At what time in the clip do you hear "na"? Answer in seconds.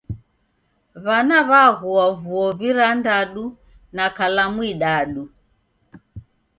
3.95-4.05